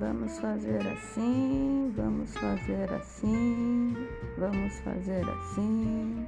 Vamos 0.00 0.38
fazer 0.38 0.80
assim, 0.88 1.92
vamos 1.94 2.32
fazer 2.32 2.90
assim, 2.90 3.94
vamos 4.38 4.80
fazer 4.80 5.28
assim. 5.28 6.26